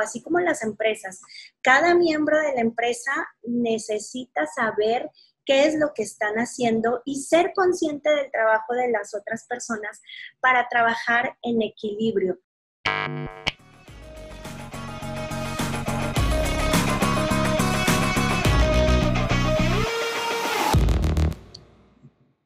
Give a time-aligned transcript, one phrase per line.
[0.00, 1.20] así como las empresas,
[1.62, 3.12] cada miembro de la empresa
[3.42, 5.10] necesita saber
[5.44, 10.00] qué es lo que están haciendo y ser consciente del trabajo de las otras personas
[10.40, 12.38] para trabajar en equilibrio.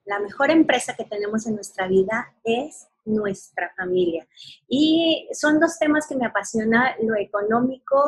[0.05, 4.27] La mejor empresa que tenemos en nuestra vida es nuestra familia.
[4.69, 8.03] Y son dos temas que me apasiona, lo económico,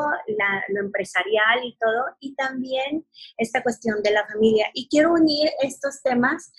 [0.69, 4.67] lo empresarial y todo, y también esta cuestión de la familia.
[4.75, 6.53] Y quiero unir estos temas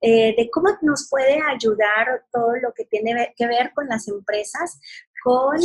[0.00, 4.78] eh, de cómo nos puede ayudar todo lo que tiene que ver con las empresas,
[5.22, 5.58] con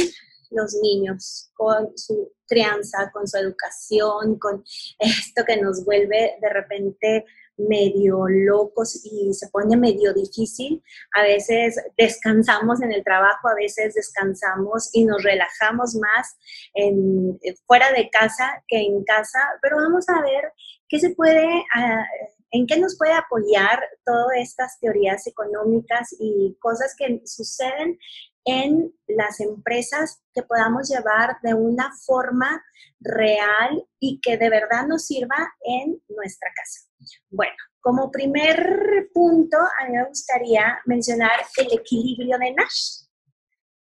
[0.52, 4.64] los niños, con su crianza, con su educación, con
[5.00, 7.26] esto que nos vuelve de repente
[7.60, 10.82] medio locos y se pone medio difícil.
[11.16, 16.38] A veces descansamos en el trabajo, a veces descansamos y nos relajamos más
[16.74, 20.54] en, fuera de casa que en casa, pero vamos a ver
[20.88, 22.06] qué se puede, ah,
[22.52, 28.00] en qué nos puede apoyar todas estas teorías económicas y cosas que suceden
[28.46, 32.64] en las empresas que podamos llevar de una forma
[33.00, 36.88] real y que de verdad nos sirva en nuestra casa.
[37.30, 43.06] Bueno, como primer punto, a mí me gustaría mencionar el equilibrio de Nash.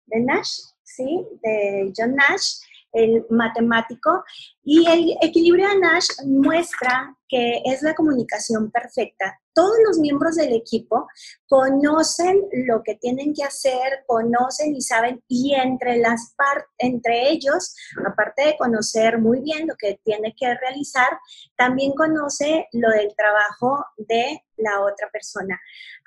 [0.06, 1.26] De Nash, ¿sí?
[1.42, 2.60] De John Nash
[2.94, 4.23] el matemático,
[4.63, 9.39] y el equilibrio de Nash muestra que es la comunicación perfecta.
[9.55, 11.08] Todos los miembros del equipo
[11.47, 16.36] conocen lo que tienen que hacer, conocen y saben, y entre, las
[16.77, 21.09] entre ellos, aparte de conocer muy bien lo que tiene que realizar,
[21.58, 25.59] también conoce lo del trabajo de la otra persona.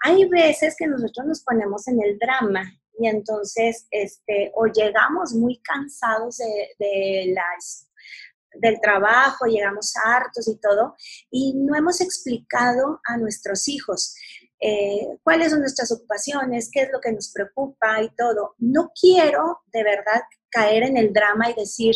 [0.05, 2.63] Hay veces que nosotros nos ponemos en el drama
[2.99, 7.89] y entonces este, o llegamos muy cansados de, las,
[8.55, 10.95] del trabajo, llegamos hartos y todo,
[11.31, 14.15] y no hemos explicado a nuestros hijos
[14.61, 18.55] eh, cuáles son nuestras ocupaciones, qué es lo que nos preocupa y todo.
[18.59, 21.95] No quiero de verdad caer en el drama y decir,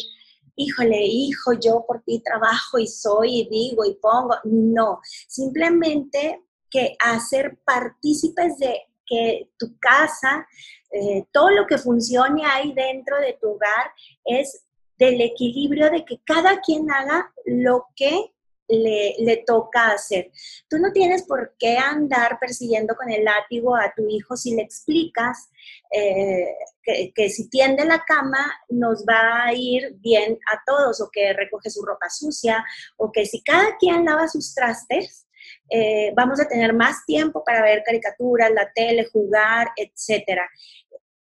[0.57, 4.37] híjole, hijo, yo por ti trabajo y soy y digo y pongo.
[4.45, 8.79] No, simplemente que hacer partícipes de
[9.11, 10.47] que tu casa
[10.93, 13.93] eh, todo lo que funcione ahí dentro de tu hogar
[14.25, 14.65] es
[14.99, 18.33] del equilibrio de que cada quien haga lo que
[18.67, 20.31] le, toca hacer.
[20.69, 24.63] Tú no tienes por qué andar persiguiendo con el látigo a tu hijo si le
[24.63, 25.51] explicas
[25.93, 31.11] eh, que, que, si tiende la cama nos va a ir bien a todos, o
[31.11, 32.65] que recoge su ropa sucia,
[32.97, 35.27] o que si cada quien lava sus trastes,
[35.69, 40.49] eh, vamos a tener más tiempo para ver caricaturas, la tele, jugar, etcétera.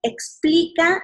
[0.01, 1.03] Explica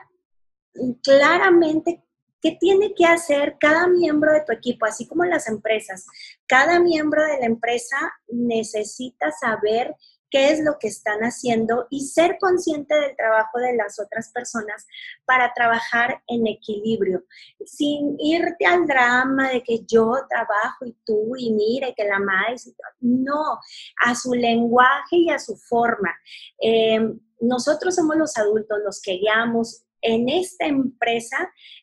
[1.04, 2.04] claramente
[2.42, 6.06] qué tiene que hacer cada miembro de tu equipo, así como las empresas.
[6.48, 9.96] Cada miembro de la empresa necesita saber
[10.32, 14.88] qué es lo que están haciendo y ser consciente del trabajo de las otras personas
[15.26, 17.26] para trabajar en equilibrio,
[17.66, 22.56] sin irte al drama de que yo trabajo y tú y mire que la madre,
[23.02, 23.60] no,
[24.06, 26.12] a su lenguaje y a su forma.
[26.58, 31.38] Em, nosotros somos los adultos los que guiamos en esta empresa,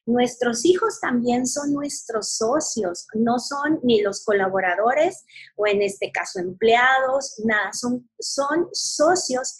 [0.06, 5.24] nuestros hijos también son nuestros socios, no son ni los colaboradores
[5.56, 8.08] o en este caso empleados, nada, son,
[8.72, 9.56] socios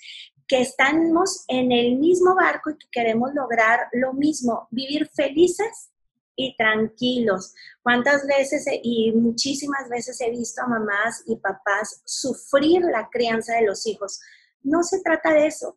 [0.47, 5.91] que estamos en el mismo barco y que queremos lograr lo mismo, vivir felices
[6.35, 7.55] y tranquilos.
[7.83, 13.67] ¿Cuántas veces y muchísimas veces he visto a mamás y papás sufrir la crianza de
[13.67, 14.21] los hijos?
[14.63, 15.77] No se trata de eso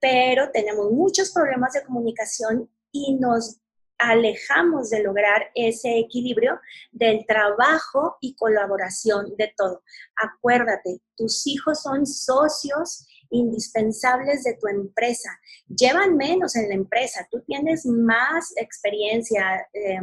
[0.00, 3.58] pero tenemos muchos problemas de comunicación y nos
[3.98, 6.60] alejamos de lograr ese equilibrio
[6.92, 9.82] del trabajo y colaboración de todo.
[10.16, 15.30] Acuérdate, tus hijos son socios indispensables de tu empresa.
[15.68, 20.00] Llevan menos en la empresa, tú tienes más experiencia, eh,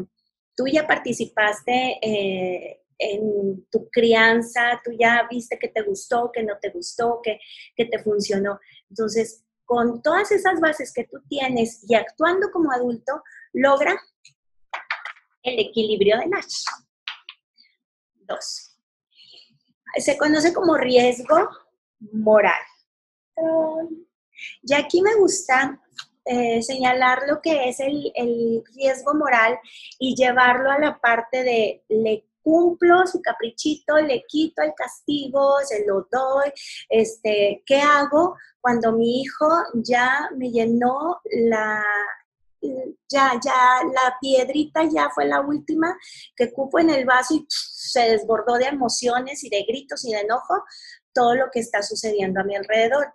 [0.55, 6.57] tú ya participaste eh, en tu crianza, tú ya viste que te gustó, que no
[6.61, 7.39] te gustó, que,
[7.75, 8.59] que te funcionó.
[8.89, 13.23] Entonces, con todas esas bases que tú tienes y actuando como adulto,
[13.53, 13.99] logra
[15.43, 16.63] el equilibrio de Nash.
[18.15, 18.77] Dos.
[19.97, 21.49] Se conoce como riesgo
[22.11, 22.61] moral.
[24.63, 25.79] Y aquí me gusta
[26.25, 29.59] eh, señalar lo que es el, el, riesgo moral
[29.99, 35.85] y llevarlo a la parte de le cumplo su caprichito, le quito el castigo, se
[35.85, 36.51] lo doy,
[36.89, 41.19] este, ¿qué hago cuando mi hijo ya me llenó
[41.49, 41.83] la,
[43.09, 45.97] ya, ya, la piedrita ya fue la última
[46.35, 50.21] que cupo en el vaso y se desbordó de emociones y de gritos y de
[50.21, 50.63] enojo
[51.13, 53.13] todo lo que está sucediendo a mi alrededor.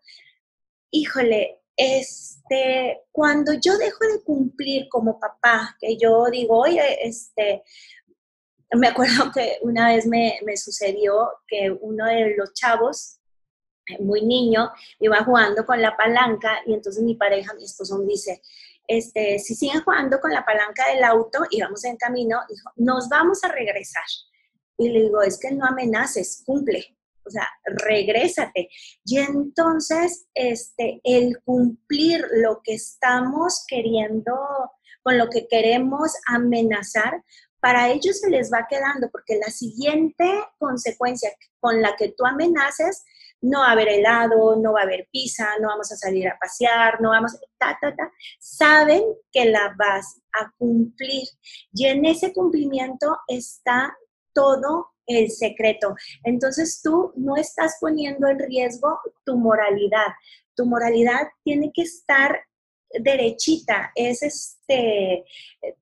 [0.91, 7.63] Híjole, este, cuando yo dejo de cumplir como papá, que yo digo, oye, este,
[8.73, 13.19] me acuerdo que una vez me, me sucedió que uno de los chavos,
[14.01, 14.71] muy niño,
[15.01, 18.43] iba jugando con la palanca y entonces mi pareja, mi esposo me dice,
[18.87, 23.09] este, si siguen jugando con la palanca del auto y vamos en camino, dijo, nos
[23.09, 24.05] vamos a regresar.
[24.79, 28.71] Y le digo, es que no amenaces, cumple, o sea, regrésate.
[29.05, 34.35] Y entonces, este, el cumplir lo que estamos queriendo,
[35.03, 37.23] con lo que queremos amenazar,
[37.69, 40.25] para ellos se les va quedando, porque la siguiente
[40.57, 41.31] consecuencia
[41.61, 43.05] con la que tú amenaces
[43.43, 46.39] no va a haber helado, no va a haber pizza, no vamos a salir a
[46.39, 48.11] pasear, no vamos, ta, ta, ta,
[48.41, 51.29] saben que la vas a cumplir.
[51.75, 53.95] Y en ese cumplimiento está
[54.33, 55.95] todo el secreto.
[56.25, 60.09] Entonces tú no estás poniendo en riesgo tu moralidad.
[60.57, 62.48] Tu moralidad tiene que estar
[62.91, 65.25] derechita, es este,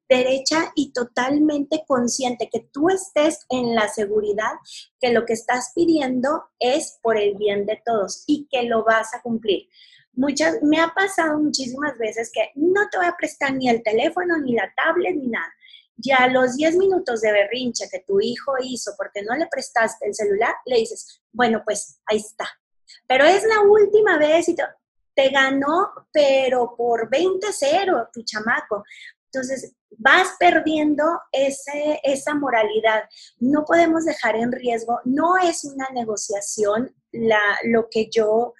[0.08, 4.52] derecha y totalmente consciente, que tú estés en la seguridad
[5.00, 9.14] que lo que estás pidiendo es por el bien de todos y que lo vas
[9.14, 9.68] a cumplir.
[10.12, 14.38] Muchas, me ha pasado muchísimas veces que no te voy a prestar ni el teléfono,
[14.38, 15.52] ni la tablet, ni nada.
[15.98, 20.06] Ya a los 10 minutos de berrinche que tu hijo hizo porque no le prestaste
[20.06, 22.46] el celular, le dices, bueno, pues ahí está.
[23.06, 24.62] Pero es la última vez y te,
[25.16, 28.84] te ganó, pero por 20-0 tu chamaco.
[29.32, 33.04] Entonces, vas perdiendo esa moralidad.
[33.38, 38.54] No podemos dejar en riesgo, no es una negociación lo, que yo,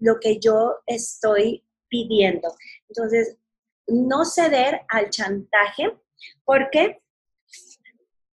[0.00, 2.54] lo que yo estoy pidiendo.
[2.88, 3.36] Entonces,
[3.86, 5.96] no ceder al chantaje
[6.44, 7.02] porque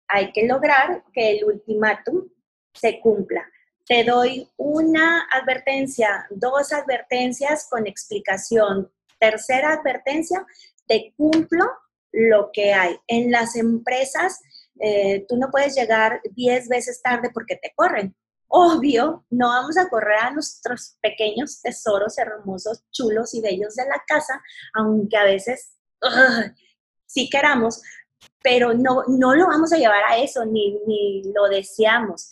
[0.09, 2.29] hay que lograr que el ultimátum
[2.73, 3.49] se cumpla
[3.87, 8.91] te doy una advertencia, dos advertencias con explicación.
[9.19, 10.47] Tercera advertencia,
[10.87, 11.65] te cumplo
[12.13, 12.97] lo que hay.
[13.07, 14.41] En las empresas,
[14.81, 18.15] eh, tú no puedes llegar 10 veces tarde porque te corren.
[18.49, 24.03] Obvio, no vamos a correr a nuestros pequeños tesoros hermosos, chulos y bellos de la
[24.07, 24.41] casa,
[24.75, 25.75] aunque a veces
[27.07, 27.83] sí queramos,
[28.43, 32.31] pero no, no lo vamos a llevar a eso, ni, ni lo deseamos.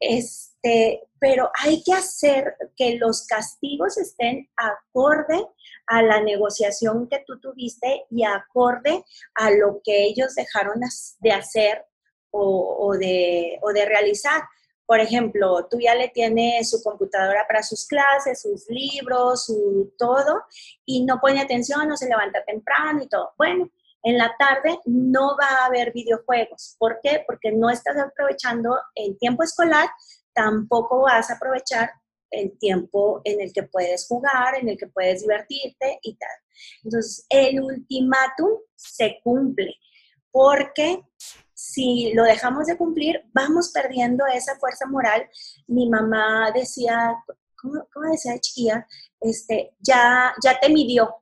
[0.00, 5.46] Es, este, pero hay que hacer que los castigos estén acorde
[5.86, 9.04] a la negociación que tú tuviste y acorde
[9.34, 10.80] a lo que ellos dejaron
[11.20, 11.84] de hacer
[12.30, 14.42] o, de, o de realizar.
[14.86, 20.42] Por ejemplo, tú ya le tienes su computadora para sus clases, sus libros, su todo,
[20.84, 23.32] y no pone atención, no se levanta temprano y todo.
[23.36, 23.70] Bueno,
[24.02, 26.76] en la tarde no va a haber videojuegos.
[26.78, 27.22] ¿Por qué?
[27.26, 29.88] Porque no estás aprovechando el tiempo escolar
[30.32, 31.90] tampoco vas a aprovechar
[32.30, 36.30] el tiempo en el que puedes jugar, en el que puedes divertirte y tal.
[36.84, 39.74] Entonces, el ultimátum se cumple,
[40.30, 41.02] porque
[41.52, 45.28] si lo dejamos de cumplir, vamos perdiendo esa fuerza moral.
[45.66, 47.16] Mi mamá decía,
[47.56, 48.86] ¿cómo, decía chiquilla?
[49.20, 51.16] Este, ya, ya te midió.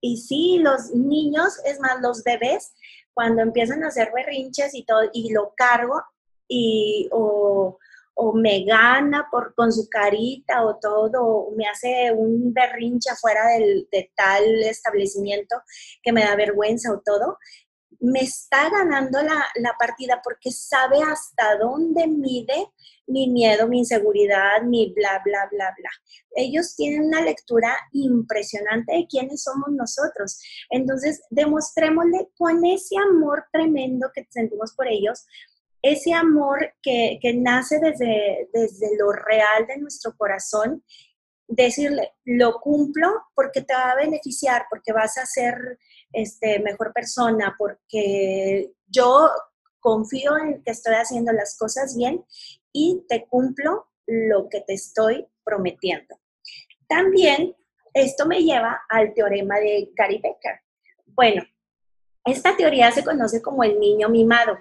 [0.00, 2.72] Y sí, los niños, es más, los bebés,
[3.12, 6.00] cuando empiezan a hacer berrinches y todo, y lo cargo,
[6.46, 7.78] y, o,
[8.14, 13.46] o me gana por, con su carita o todo, o me hace un berrincha fuera
[13.48, 15.56] del, de tal establecimiento
[16.02, 17.38] que me da vergüenza o todo,
[18.00, 22.72] me está ganando la, la, partida porque sabe hasta dónde mide
[23.08, 25.90] mi miedo, mi inseguridad, mi bla, bla, bla, bla.
[26.36, 30.40] Ellos tienen una lectura impresionante de quiénes somos nosotros.
[30.70, 35.26] Entonces, demostrémosle con ese amor tremendo que sentimos por ellos,
[35.82, 40.84] ese amor que, nace desde, desde lo real de nuestro corazón,
[41.46, 45.78] decirle, lo cumplo porque te va a beneficiar, porque vas a ser
[46.12, 49.30] este, mejor persona, porque yo
[49.80, 52.24] confío en que estoy haciendo las cosas bien
[52.72, 56.18] y te cumplo lo que te estoy prometiendo.
[56.88, 57.54] También
[57.94, 60.60] esto me lleva al teorema de Gary Becker.
[61.06, 61.42] Bueno,
[62.24, 64.58] esta teoría se conoce como el niño mimado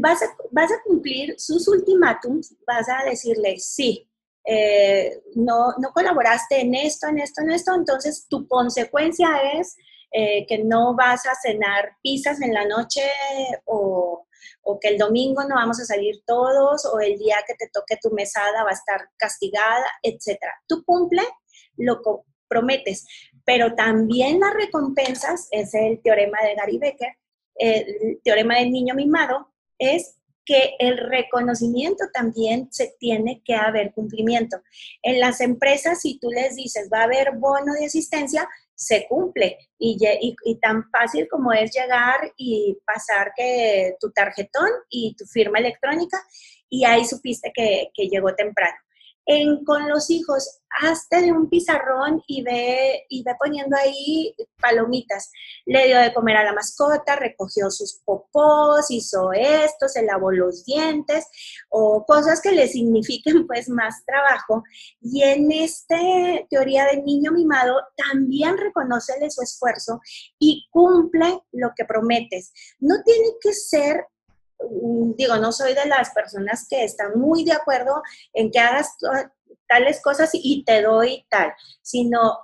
[0.00, 4.08] vas a, vas a cumplir sus ultimátums, vas a decirle sí,
[4.44, 9.76] eh, no, no colaboraste en esto, en esto, en esto, entonces tu consecuencia es
[10.12, 13.02] eh, que no vas a cenar pizzas en la noche
[13.64, 14.26] o,
[14.62, 17.98] o, que el domingo no vamos a salir todos o el día que te toque
[18.00, 20.38] tu mesada va a estar castigada, etc.
[20.66, 21.22] Tú cumple
[21.76, 22.10] lo que
[22.48, 23.06] prometes,
[23.44, 27.16] Pero también las recompensas, es el teorema de Gary Becker,
[27.56, 30.18] el teorema del niño mimado, es
[30.48, 34.62] que el reconocimiento también se tiene que haber cumplimiento.
[35.02, 39.58] En las empresas, si tú les dices va a haber bono de asistencia, se cumple.
[39.78, 39.98] Y,
[40.60, 46.18] tan fácil como es llegar y pasar que tu tarjetón y tu firma electrónica
[46.68, 48.76] y ahí supiste que llegó temprano
[49.66, 55.30] con los hijos, hazte de un pizarrón y ve, y ve poniendo ahí palomitas.
[55.66, 60.64] Le dio de comer a la mascota, recogió sus popós, hizo esto, se lavó los
[60.64, 61.26] dientes
[61.68, 64.62] o cosas que le signifiquen pues más trabajo.
[65.00, 65.98] Y en esta
[66.48, 70.00] teoría del niño mimado también reconoce su esfuerzo
[70.38, 72.52] y cumple lo que prometes.
[72.78, 74.06] No tiene que ser
[75.16, 78.96] digo, no soy de las personas que están muy de acuerdo en que hagas
[79.68, 82.38] tales cosas y te doy tal, sino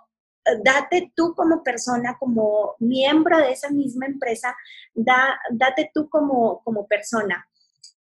[0.44, 4.54] eh, date tú como persona, como miembro de esa misma empresa,
[4.94, 7.46] da, date tú como, como persona.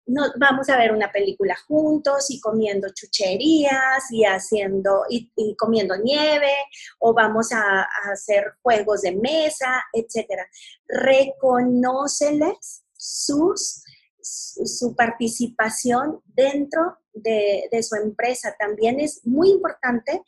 [0.08, 6.52] No, vamos a ver una película juntos y comiendo chucherías y haciendo y, comiendo nieve
[7.00, 10.46] o vamos a, a, hacer juegos de mesa, etcétera.
[10.88, 13.84] Reconóceles sus
[14.22, 18.56] su participación dentro de, su empresa.
[18.58, 20.22] También es muy importante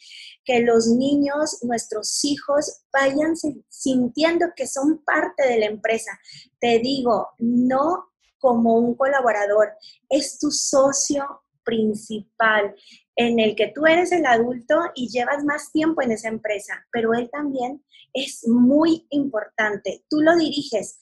[0.44, 3.36] que los niños, nuestros hijos, vayan
[3.70, 6.12] sintiendo que son parte de la empresa.
[6.60, 8.10] Te digo, no
[8.40, 9.74] como un colaborador,
[10.10, 11.26] es tu socio
[11.64, 12.76] principal
[13.16, 17.14] en el que tú eres el adulto y llevas más tiempo en esa empresa, pero
[17.14, 20.04] él también es muy importante.
[20.10, 21.00] Tú lo diriges,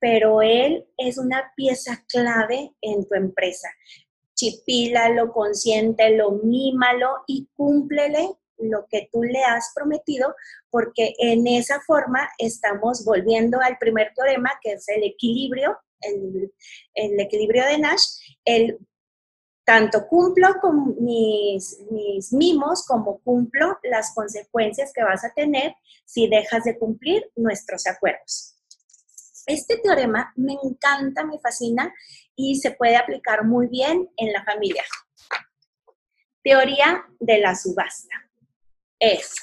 [0.00, 3.68] pero él es una pieza clave en tu empresa.
[4.34, 8.28] Chipílalo, consiéntelo, mímalo y cúmplele
[8.58, 10.34] lo que tú le has prometido,
[10.70, 17.64] porque en esa forma estamos volviendo al primer teorema, que es el equilibrio, el, equilibrio
[17.66, 18.04] de Nash,
[18.44, 18.78] el
[19.64, 25.74] tanto cumplo con mis, mis, mimos como cumplo las consecuencias que vas a tener
[26.04, 28.57] si dejas de cumplir nuestros acuerdos.
[29.48, 31.92] Este teorema me encanta, me fascina
[32.36, 34.84] y se puede aplicar muy bien en la familia.
[36.44, 38.14] Teoría de la subasta.
[39.00, 39.34] Es,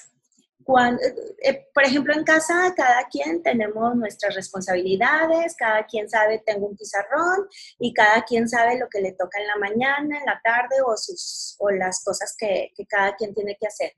[0.63, 1.01] cuando,
[1.41, 6.77] eh, por ejemplo, en casa cada quien tenemos nuestras responsabilidades, cada quien sabe, tengo un
[6.77, 7.47] pizarrón
[7.79, 11.71] y cada quien sabe lo que le toca en la mañana, en la tarde o,
[11.71, 13.93] las cosas que cada quien tiene que hacer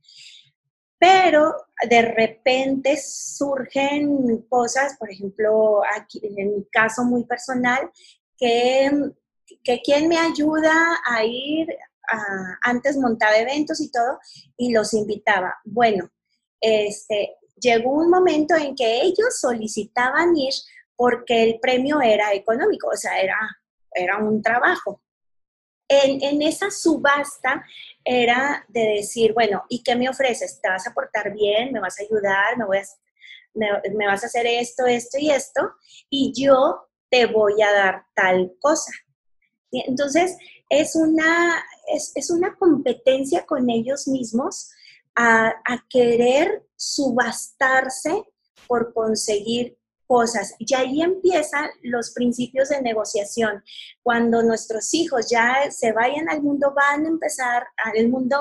[1.00, 1.56] pero
[1.88, 7.92] de repente surgen cosas, por ejemplo, aquí en mi caso muy personal,
[8.38, 8.92] que,
[9.64, 11.68] que quien me ayuda a ir,
[12.62, 14.20] antes montaba eventos y todo,
[14.56, 15.56] y los invitaba.
[15.66, 16.10] Bueno,
[16.60, 20.54] este, llegó un momento en que ellos solicitaban ir
[20.96, 23.38] porque el premio era económico, o sea, era,
[23.94, 25.02] era un trabajo.
[25.90, 27.64] En, esa subasta
[28.04, 30.60] era de decir, bueno, ¿y qué me ofreces?
[30.62, 31.72] ¿Te vas a portar bien?
[31.72, 32.58] ¿Me vas a ayudar?
[32.58, 35.62] ¿Me, a, me, vas a hacer esto, esto y esto?
[36.10, 38.92] Y yo te voy a dar tal cosa.
[39.72, 40.38] Entonces,
[40.70, 44.70] es una, es, una competencia con ellos mismos
[45.16, 48.24] a, a querer subastarse
[48.68, 49.77] por conseguir
[50.08, 50.56] cosas.
[50.58, 53.64] Y ahí empiezan los principios de negociación.
[54.02, 58.38] Cuando nuestros hijos ya se vayan al mundo, van a empezar al mundo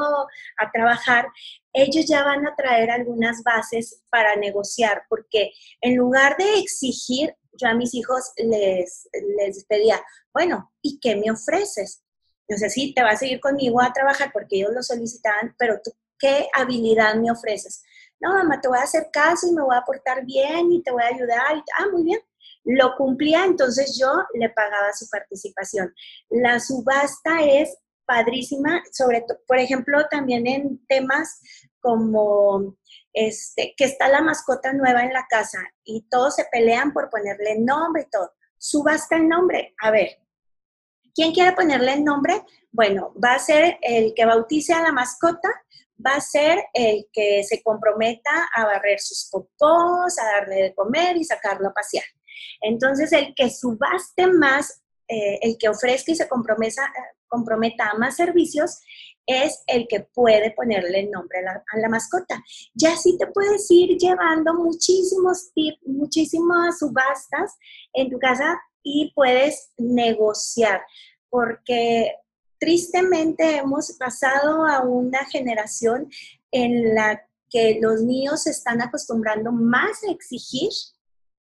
[0.58, 1.26] a trabajar,
[1.72, 5.50] ellos ya van a traer algunas bases para negociar, porque
[5.82, 9.08] en lugar de exigir, yo a mis hijos les,
[9.38, 12.02] les pedía, bueno, ¿y qué me ofreces?
[12.48, 15.80] No sé si te vas a seguir conmigo a trabajar porque ellos lo solicitaban, pero
[15.82, 17.82] tú, ¿qué habilidad me ofreces?
[18.20, 20.90] No, mamá, te voy a hacer caso y me voy a portar bien y te
[20.90, 21.62] voy a ayudar.
[21.78, 22.20] ah, muy bien.
[22.64, 25.94] Lo cumplía, entonces yo le pagaba su participación.
[26.30, 31.40] La subasta es padrísima, sobre todo, por ejemplo, también en temas
[31.80, 32.76] como
[33.12, 37.58] este, que está la mascota nueva en la casa y todos se pelean por ponerle
[37.58, 38.32] nombre y todo.
[38.58, 39.74] Subasta el nombre.
[39.80, 40.18] A ver,
[41.14, 42.44] ¿quién quiere ponerle el nombre?
[42.70, 45.48] Bueno, va a ser el que bautice a la mascota,
[46.04, 51.16] va a ser el que se comprometa a barrer sus popós, a darle de comer
[51.16, 52.04] y sacarlo a pasear.
[52.60, 56.82] Entonces, el que subaste más, eh, el que ofrezca y se comprometa,
[57.90, 58.80] a más servicios,
[59.26, 62.42] es el que puede ponerle el nombre a la, mascota.
[62.74, 67.56] Ya sí te puedes ir llevando muchísimos tips, muchísimas subastas
[67.92, 70.80] en tu casa y puedes negociar,
[71.28, 72.12] porque
[72.58, 76.10] tristemente hemos pasado a una generación
[76.50, 80.70] en la que los niños se están acostumbrando más a exigir,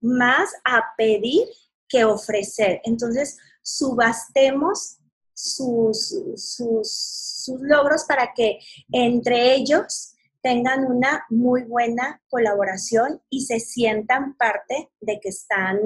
[0.01, 1.47] más a pedir
[1.87, 2.81] que ofrecer.
[2.83, 4.97] Entonces, subastemos
[5.33, 8.59] sus, sus, logros para que
[8.91, 15.79] entre ellos tengan una muy buena colaboración y se sientan parte de que están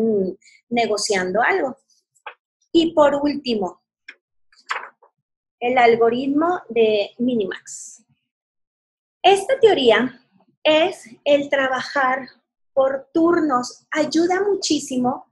[0.69, 1.77] negociando algo.
[2.71, 3.80] Y por último,
[5.61, 8.03] el algoritmo de Minimax.
[9.23, 10.19] Esta teoría
[10.63, 12.27] es el trabajar
[12.73, 13.85] por turnos.
[13.91, 15.31] Ayuda muchísimo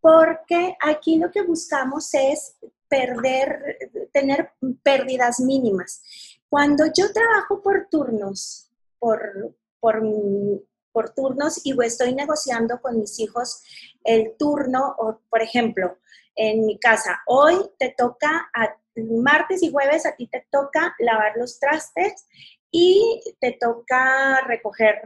[0.00, 2.56] porque aquí lo que buscamos es
[2.88, 3.78] perder,
[4.12, 4.52] tener
[4.82, 6.02] pérdidas mínimas.
[6.48, 13.62] Cuando yo trabajo por turnos, por, por, turnos y estoy negociando con mis hijos
[14.04, 14.94] el turno,
[15.28, 15.98] por ejemplo,
[16.36, 21.32] en mi casa, hoy te toca, a, martes y jueves a ti te toca lavar
[21.36, 22.26] los trastes
[22.70, 25.02] y te toca recoger,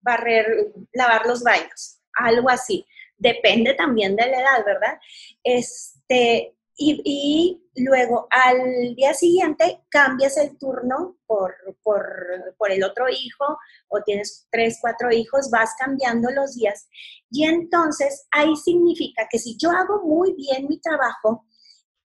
[0.00, 2.86] barrer, lavar los baños, algo así.
[3.16, 4.98] Depende también de la edad, ¿verdad?
[5.42, 13.58] Este, y, luego al día siguiente cambias el turno por, por, por, el otro hijo
[13.88, 16.88] o tienes tres, cuatro hijos, vas cambiando los días.
[17.30, 21.44] Y entonces ahí significa que si yo hago muy bien mi trabajo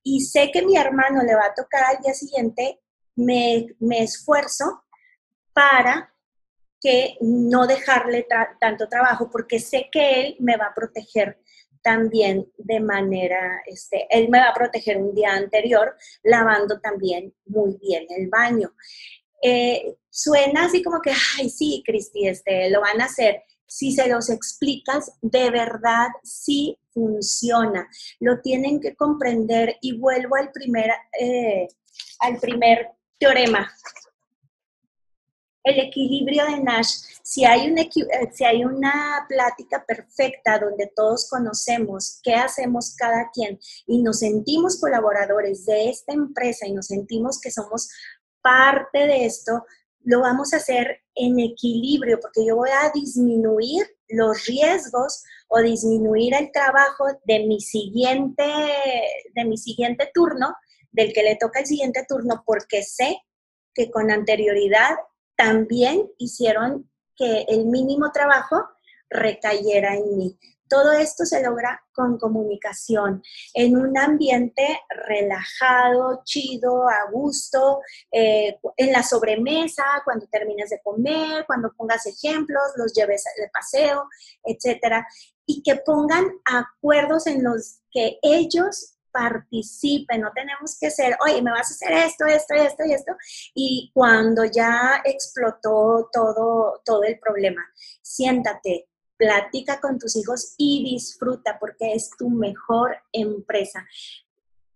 [0.04, 2.82] y sé que mi hermano le va a tocar al día siguiente,
[3.16, 4.84] me, me esfuerzo
[5.54, 6.14] para
[6.82, 8.26] que no dejarle
[8.60, 11.40] tanto trabajo porque sé que él me va a proteger
[11.82, 17.78] también de manera, este, él me va a proteger un día anterior lavando también muy
[17.82, 18.74] bien el baño.
[19.42, 23.44] Eh, suena así como que, ay, sí, Cristi, este, lo van a hacer.
[23.70, 27.88] Si se los explicas, de verdad sí funciona.
[28.20, 31.68] Lo tienen que comprender y vuelvo al primer, eh,
[32.20, 33.72] al primer teorema
[35.64, 37.90] el equilibrio de Nash, si hay, un, eh,
[38.32, 44.80] si hay una plática perfecta donde todos conocemos qué hacemos cada quien y nos sentimos
[44.80, 47.90] colaboradores de esta empresa y nos sentimos que somos
[48.42, 49.64] parte de esto,
[50.10, 56.34] lo vamos a hacer en equilibrio porque yo voy a disminuir los riesgos o disminuir
[56.34, 58.44] el trabajo de mi siguiente,
[59.36, 60.56] de mi siguiente turno,
[60.92, 63.20] del que le toca el siguiente turno, porque sé
[63.76, 64.96] que con anterioridad
[65.36, 68.66] también hicieron que el mínimo trabajo
[69.12, 70.40] recayera en mí.
[70.70, 73.22] Todo esto se logra con comunicación,
[73.54, 81.46] en un ambiente relajado, chido, a gusto, eh, en la sobremesa, cuando termines de comer,
[81.48, 84.08] cuando pongas ejemplos, los lleves de paseo,
[84.44, 85.08] etcétera,
[85.46, 91.52] y que pongan acuerdos en los que ellos participen, no tenemos que ser, oye, me
[91.52, 93.14] vas a hacer esto, esto, esto y esto,
[93.54, 97.62] y cuando ya explotó todo, todo el problema,
[98.02, 98.89] siéntate,
[99.20, 103.86] platica con tus hijos y disfruta porque es tu mejor empresa.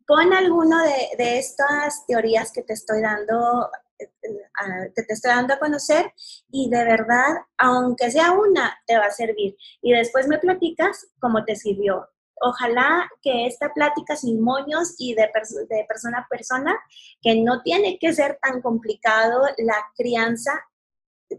[0.06, 0.78] Pon alguno
[1.18, 6.12] de, estas teorías que te estoy dando que te estoy dando a conocer
[6.52, 9.56] y de verdad, aunque sea una, te va a servir.
[9.82, 12.10] Y después me platicas cómo te sirvió
[12.42, 15.30] ojalá que esta plática sin moños y de,
[15.70, 16.78] de persona a persona,
[17.22, 20.52] que no tiene que ser tan complicado la crianza,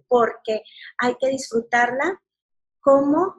[0.09, 0.62] porque
[0.99, 2.21] hay que disfrutarla
[2.85, 3.35] como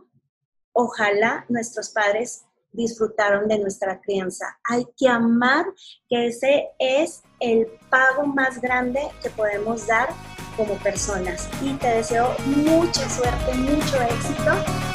[0.73, 4.59] ojalá nuestros padres disfrutaron de nuestra crianza.
[4.69, 5.65] Hay que amar
[6.09, 10.09] que ese es el pago más grande que podemos dar
[10.57, 11.47] como personas.
[11.61, 14.51] Y te deseo mucha suerte, mucho éxito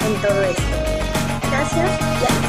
[0.06, 0.62] en todo esto.
[1.50, 2.39] Gracias